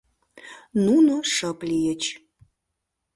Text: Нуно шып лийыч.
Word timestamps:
Нуно 0.85 1.15
шып 1.33 1.59
лийыч. 1.69 2.03